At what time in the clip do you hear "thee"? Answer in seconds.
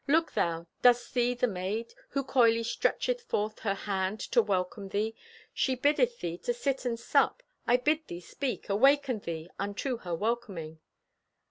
4.89-5.13, 6.21-6.39, 8.07-8.19, 9.19-9.47